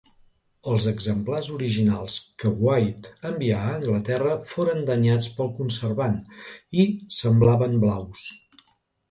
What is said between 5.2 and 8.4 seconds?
pel conservant i semblaven blaus.